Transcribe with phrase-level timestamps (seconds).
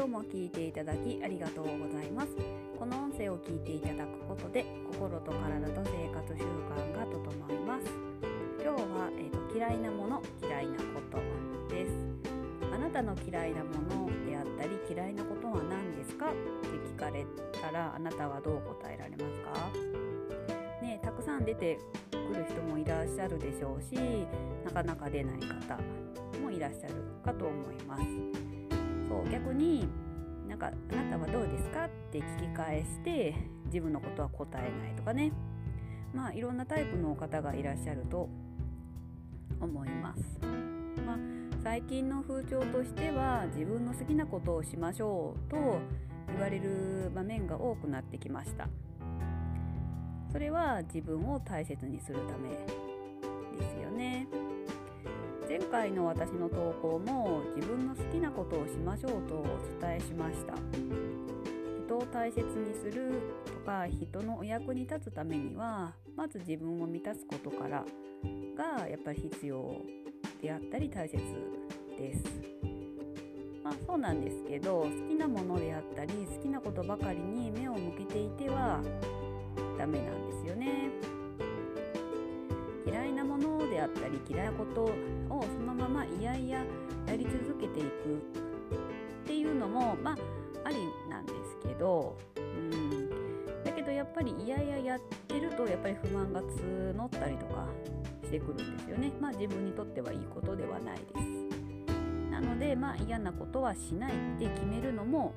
[0.00, 2.28] 今日も聞いていただきありがとうございます。
[2.78, 7.84] この音声を聞いていただくことで心と体と生活習慣が整います。
[8.64, 11.18] 今日は、えーと、嫌いなもの嫌いなこと
[11.68, 11.92] です。
[12.72, 13.72] あなたの嫌いなも
[14.06, 16.30] のであったり嫌いなことは何ですか？
[16.30, 17.26] って聞かれ
[17.60, 19.68] たらあなたはどう答えられますか？
[20.80, 21.78] ねたくさん出て
[22.10, 24.00] くる人もいらっしゃるでしょうし
[24.64, 25.78] なかなか出ない方
[26.42, 28.49] もいらっしゃるかと思います。
[29.10, 29.88] そう逆に
[30.48, 33.34] なんか「あなたはどうですか?」って聞き返して
[33.66, 35.32] 自分のことは答えないとかね
[36.14, 38.28] まあいろんなタイプの方がいらっしゃると
[39.60, 40.22] 思います。
[41.06, 41.18] まあ、
[41.62, 45.78] 最近の風潮としては自分の好きなことをしましょうと
[46.28, 48.68] 言われる場面が多くなってきました。
[50.32, 52.50] それは自分を大切にするため
[53.58, 54.26] ですよね。
[55.50, 59.44] 前回の私の投稿も自分の好きなことをしましょうとお
[59.80, 60.54] 伝えしました。
[61.84, 67.84] 人を大切にするとか人のお役に立つためにはまず自分を満たすことから
[68.56, 69.74] がやっぱり必要
[70.40, 71.18] であったり大切
[71.98, 72.22] です。
[73.64, 78.80] まあそうなんですけど好きなものであったり好きなことばかりに目を向けていては
[79.76, 80.29] ダメなんです。
[83.70, 84.94] であったり嫌いなことを
[85.42, 86.64] そのままいやいや
[87.06, 90.16] やり続けていくっていうのもまあ
[90.64, 90.76] あり
[91.08, 93.08] なんですけど、うん、
[93.64, 97.66] だけどやっぱりいやいややってるとやっぱり不満が募ったりとか
[98.24, 99.12] してくるんですよね。
[99.20, 102.30] まあ自分にとってはいいことではないです。
[102.30, 105.34] なのでまあ嫌なことはしないって決めるのも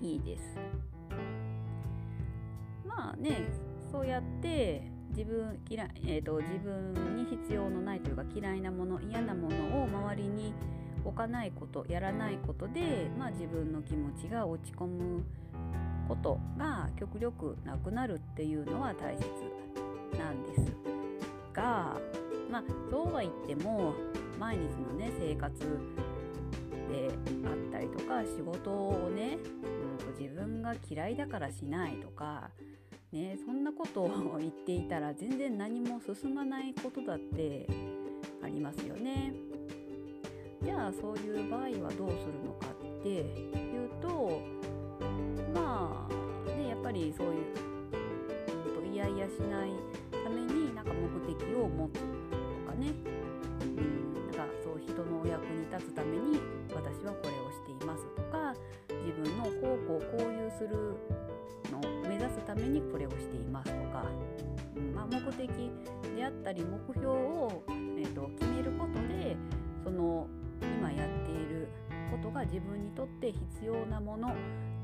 [0.00, 0.42] いいです。
[2.84, 3.48] まあね
[3.90, 10.54] そうやって自分嫌い、えーと、自分に必要のないというか嫌いなもの嫌なものを周りに
[11.04, 15.22] 置かないことやらないことで、まあ、自分の気持ちが落ち込む
[16.08, 19.24] ことが極力なくなるっていうのは大切
[20.18, 20.72] なんです
[21.52, 21.96] が、
[22.50, 23.94] まあ、そうは言っても
[24.38, 25.58] 毎日のね生活
[26.88, 27.10] で
[27.44, 32.50] あったりとか仕事をね、うん、と自分が嫌いだからしないとか
[33.12, 37.66] ね、そんなことを 言っていたら全然何も進まないことだって
[38.42, 39.34] ありますよね。
[40.62, 44.40] じゃあそういう場合はどうするのかっていうと
[45.54, 47.34] まあねやっぱりそういう、
[48.66, 49.70] うんと、いやいやしない
[50.10, 52.06] ためになんか目的を持つと
[52.66, 52.90] かね、
[53.62, 56.40] うん、なんかそう人のお役に立つために
[56.74, 58.54] 私はこれをしていますとか
[58.88, 60.96] 自分のこうこうこういうする
[62.26, 64.04] ためにこれをしていますとか、
[64.76, 65.50] うんまあ、目的
[66.16, 69.36] であったり目標を、えーと、決めることで
[69.84, 70.26] その
[70.60, 71.68] 今やっている
[72.10, 74.34] ことが自分にとって必要なもの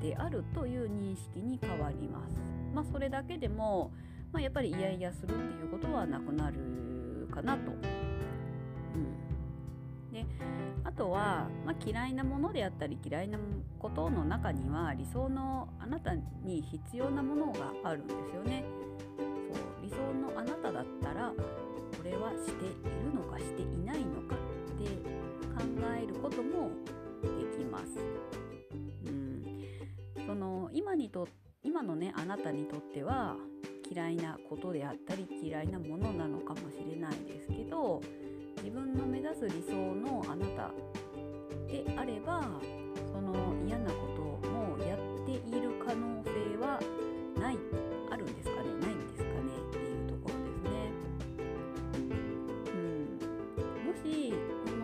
[0.01, 2.41] であるという認識に変わります。
[2.75, 3.93] まあ、それだけでも、
[4.33, 7.71] まあ、やっぱりイヤイヤするっていうことはなくなるかなと。
[7.71, 7.75] う
[8.99, 10.25] ん、で
[10.95, 13.39] あとは、まあ、嫌いなものであったり嫌いな
[13.79, 16.13] ことの中には理想のあなた
[16.45, 18.63] に必要なものがあるんですよね。
[19.17, 22.69] そう理想のあなただったらこれはしてい
[23.05, 24.39] るのかしていないのかっ
[24.79, 24.91] て
[25.57, 25.65] 考
[25.99, 26.71] えることも
[27.23, 27.85] できます。
[29.07, 31.27] うん、その今にと
[31.63, 33.37] 今のねあなたにとっては
[33.91, 38.03] 嫌いなことであったり嫌いなものなのかもしれないですけど
[38.63, 40.71] 自分の目指す理想のあなた
[41.67, 42.49] であれば
[43.13, 43.35] その
[43.67, 46.79] 嫌なこともやっている可能性は
[47.41, 47.59] ない
[48.11, 48.69] あるんですかね？
[48.81, 49.41] ないんですかね？
[49.69, 50.71] っていうところですね。
[52.73, 53.19] うん、
[53.87, 54.33] もし
[54.65, 54.81] この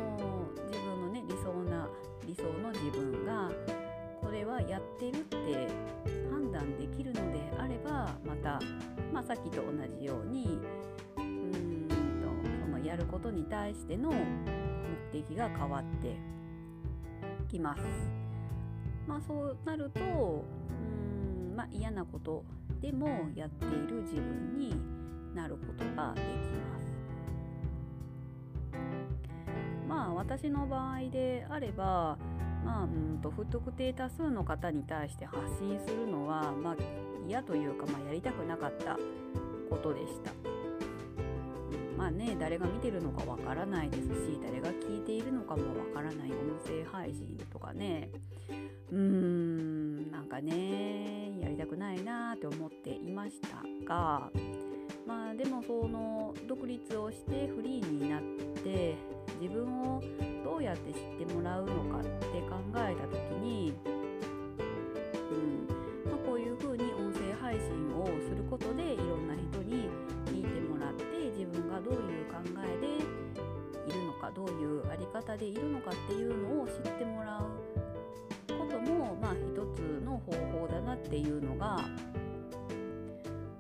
[0.66, 1.88] 自分のね理想な
[2.26, 3.50] 理想の自分が
[4.20, 5.68] これはやってるって
[6.30, 8.58] 判断できるのであればまた、
[9.12, 10.58] まあ、さっきと同じように
[12.98, 14.18] ることに対しての目
[15.12, 16.16] 的が変わって
[17.48, 17.82] きます。
[19.06, 22.44] まあそうなるとうん、まあ、嫌なこと
[22.80, 24.78] でもやっている自分に
[25.34, 26.88] なることができます。
[29.88, 32.18] まあ私の場合であれば
[32.64, 36.76] まあ、うんと不特定多数の方に対して発信するのは、まあ、
[37.26, 38.98] 嫌というか、まあ、やりたくなかった
[39.70, 40.37] ことでした。
[41.98, 48.08] まあね誰が見てるのかわからないですし誰が聞いているのかもわからない音声配信とかね。
[48.90, 54.30] うーんなんかねやりたくないなって思っていましたが
[55.06, 58.22] まあでもその独立をしてフリーになっ
[58.62, 58.94] て
[59.40, 60.02] 自分を
[60.44, 62.08] どうやって知ってもらうのかって
[62.48, 63.74] 考えた時に、
[74.48, 77.42] ういうあり方でいるのかっていうのを知ってもらう
[78.58, 81.76] こともまあ一つの方法だなっていうのが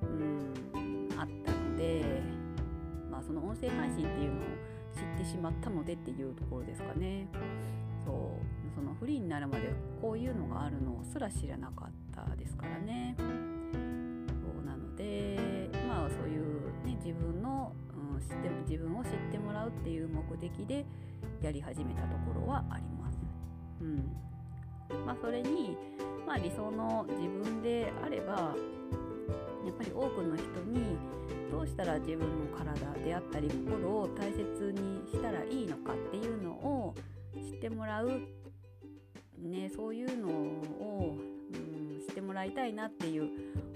[0.02, 2.22] うんあったので、
[3.10, 4.44] まあ、その音声配信っていうのを
[4.94, 7.28] 知ってしまったのでっていうところですかね。
[8.04, 13.14] そうそのフリーになるまでこういうのがあるのすら知らなかったですからね。
[13.18, 16.42] そうなのでまあそういう、
[16.86, 17.72] ね、自分の、
[18.18, 20.84] 知っても自分を知ってもらうっていう目的で
[21.42, 23.18] やり始めたところはあります。
[23.80, 24.28] うん
[25.04, 25.76] まあ、それに、
[26.26, 28.54] まあ、理想の自分であれば
[29.64, 30.96] やっぱり多くの人に
[31.50, 36.94] どうしたら自分の体であったり心を大切にしたらいいのかっていうのを
[37.34, 38.08] 知ってもらう、
[39.38, 41.18] ね、そういうのを、
[41.52, 43.30] うん、知ってもらいたいなっていう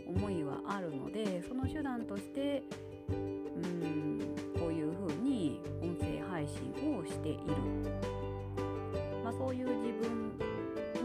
[0.09, 2.62] 思いはあるのでその手段として、
[6.43, 7.39] 配信をしている、
[9.23, 10.11] まあ、そういう自分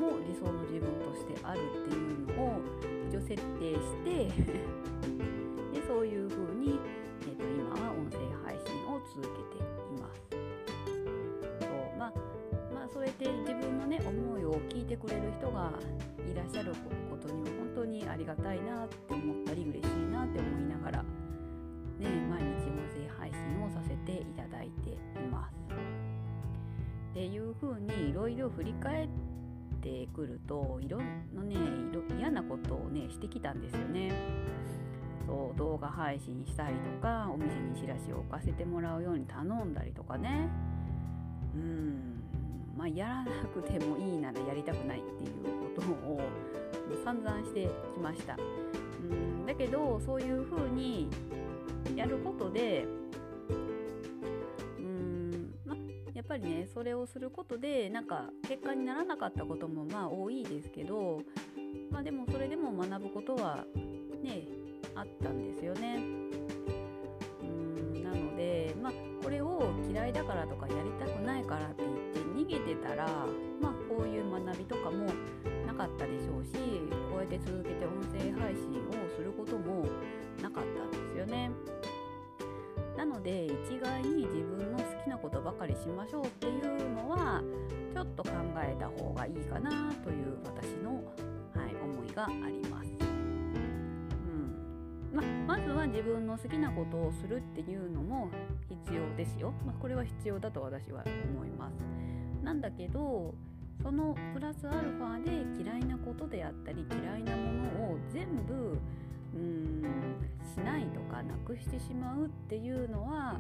[0.02, 2.62] も理想の自分としてあるっていうのを
[3.08, 4.26] 一応設定して
[5.80, 6.80] でそういうふうに、
[7.22, 10.22] えーと、今は音声配信を続けています。
[11.60, 12.14] そうまあ
[12.74, 15.72] まあ、そうやって自分のね思いを聞いてくれる人が
[16.26, 16.74] いらっしゃる
[17.12, 21.06] ことには本当にありがたいなって思ったり嬉しいなって思いながら、
[24.28, 25.56] いただいています。
[27.12, 29.08] っていうふうにいろいろ振り返っ
[29.82, 31.02] てくるといろん
[31.34, 31.56] なね
[32.18, 34.12] 嫌なことをねしてきたんですよね。
[35.28, 40.48] そう動画配信したりとかお店にチラシを置かせてもらうように頼んだりとかね
[41.54, 42.24] うん
[42.78, 46.22] まあやらなくてもいいならやりたくないっていうことを
[47.04, 48.38] 散々してきました
[49.02, 51.10] うんだけどそういうふうに
[51.96, 52.88] やることで
[56.28, 61.22] ぱりねそれをすることでなんか結果にならなかったこともまあ多いですけど
[61.92, 63.66] まあでもそれでも学ぶことは
[64.24, 64.44] ね
[64.96, 66.00] あったんですよね。
[67.42, 68.94] うんなので、まあ、
[69.24, 73.06] これを嫌いだからとかやりたくないからって言って逃げてたら、
[73.62, 75.06] まあ、こういう学びとかも
[75.66, 76.54] なかったでしょうし
[77.12, 79.86] こうやって続けて音声配信をすることも
[80.42, 81.52] なかったんですよね。
[82.98, 87.44] なので一概に自分の好きなことばかりしましょうっていうのは
[87.94, 89.70] ちょっと考えた方がいいかな
[90.04, 91.02] という私の、は
[91.70, 92.90] い、思いがあります。
[95.14, 95.46] うん。
[95.48, 98.30] ままずは自分の好きなことをするっていうのも
[98.68, 101.04] 必要ですよ、まあ、これは必要だと私は
[101.36, 101.74] 思います。
[102.44, 103.36] なんだけど
[103.84, 108.80] そのプラスアルファで嫌いなことであったり嫌いなものを全部
[109.38, 109.78] うーん。
[110.58, 113.40] しないとかなくしてしまうっていうのは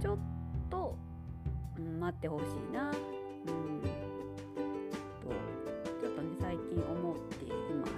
[0.00, 0.18] ちょっ
[0.70, 0.98] と、
[1.78, 2.94] うん、待ってほしいな、うん、
[3.80, 5.28] と
[6.00, 7.92] ちょっとね最近思っています。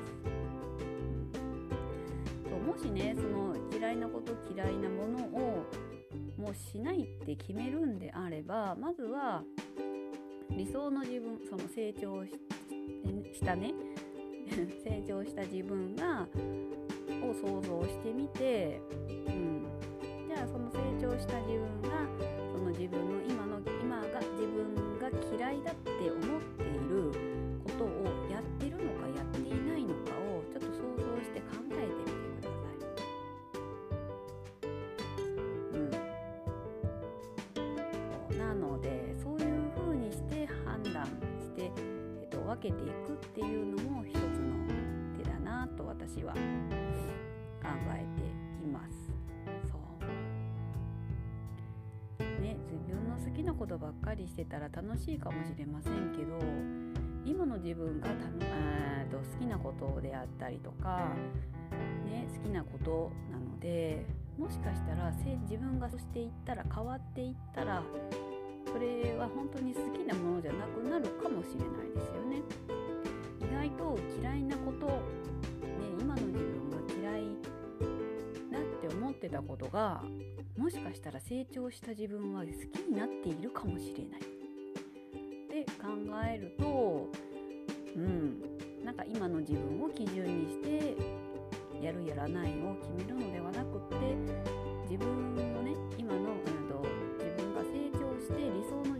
[2.48, 5.66] そうもしねその嫌いなこと嫌いなものを
[6.38, 9.42] もうしないって決めるんであればまずは
[10.50, 13.74] 理想の自分その成長したね。
[14.84, 16.28] 成長した自分が
[17.30, 19.66] を想像してみて、うん、
[20.28, 21.88] じゃあその成長した自分が
[22.52, 27.12] その自分の今の今が自分が嫌いだって思っている
[27.64, 27.88] ことを
[28.30, 32.68] やってるのかやっていないのかをちょっと想像して考えてみてくださ
[38.34, 38.38] い。
[38.38, 41.06] なのでそういうふうにして判断
[41.40, 41.70] して
[42.44, 44.33] 分けていくっていうのも一つの手だ
[45.64, 46.38] なと私は考
[47.94, 48.22] えて
[48.62, 49.10] います。
[49.70, 49.78] そ
[52.18, 56.38] うね自分の好きなことばっかりしてたら楽しいかもしれませんけど
[57.24, 58.14] 今の自分がた
[59.10, 61.08] と好きなことであったりとか、
[62.04, 64.04] ね、好きなことなので
[64.38, 67.82] もしかしたら自分がそしていったら変わっていったら
[68.66, 72.42] それは本当に好きなものじゃなくなるかもしれないですよね。
[73.40, 75.00] 意外と嫌いなこと、
[76.14, 77.22] 今の自分が嫌い
[78.52, 80.02] だって思ってたことが
[80.56, 82.52] もしかしたら成長した自分は好き
[82.88, 84.20] になっているかもしれない。
[84.20, 85.88] って考
[86.24, 87.08] えると
[87.96, 88.42] うん
[88.84, 90.96] なんか今の自分を基準にして
[91.80, 93.96] やるやらないを決めるのではなくって
[94.88, 96.84] 自分のね今の、うん、と
[98.20, 98.93] して理想の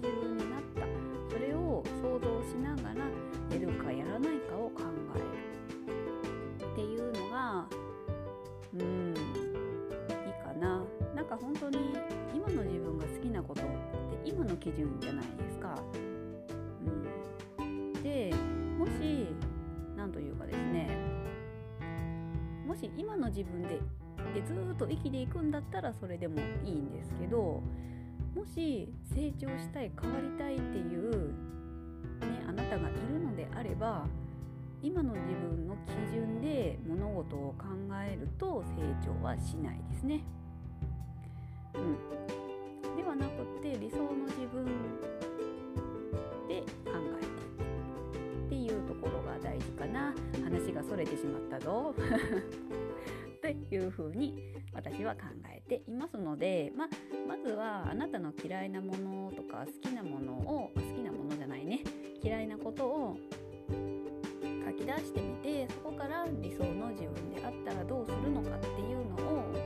[8.75, 9.15] うん。
[9.15, 10.83] いいかな。
[11.15, 11.79] なんか本当に
[12.35, 13.71] 今の自分が好きなことって
[14.25, 15.75] 今の基準じゃないですか。
[17.59, 18.35] うん、で
[18.79, 19.29] もし
[19.97, 20.99] 何というかですね。
[22.67, 23.81] もし今の自分で
[24.33, 27.63] でずっと生きていくんだったらそれでもいいんですけど
[28.35, 34.07] もし成長したい変わりたいっていう、ね、あなたがいるのであれば
[34.85, 37.65] 今の自分の基準で物事を考
[38.07, 40.23] えると成長はしないですね。
[41.75, 44.67] うん、ではなくて理想の自分
[46.47, 50.15] で考えていくっていうところが大事かな
[50.45, 51.95] 話がそれてしまったぞ。
[53.41, 54.35] というふうに
[54.75, 56.89] 私は考えていますので、ま
[57.27, 61.81] まずはあなたの嫌いなものとか好きなものを好きなものじゃないね
[62.23, 63.19] 嫌いなことを
[64.77, 69.64] き出してみてそこから理想の自分であったらどうするのかっていうのを